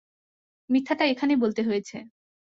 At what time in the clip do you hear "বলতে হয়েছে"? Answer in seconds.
1.37-1.97